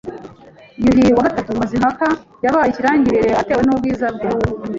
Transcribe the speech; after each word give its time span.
Yuhi 0.83 1.03
III 1.11 1.51
Mazimpaka 1.59 2.07
yabaye 2.43 2.69
ikirangirire 2.69 3.29
itewe 3.41 3.61
n’ubwiza 3.63 4.07
bwe 4.15 4.27